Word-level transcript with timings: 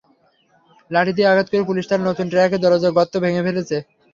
লাঠি 0.91 1.11
দিয়ে 1.15 1.29
আঘাত 1.31 1.47
করে 1.49 1.67
পুলিশ 1.69 1.85
তাঁর 1.89 2.05
নতুন 2.07 2.25
ট্রাকের 2.31 2.63
দরজায় 2.63 2.95
গর্ত 2.97 3.13
করে 3.15 3.45
ফেলেছে। 3.47 3.77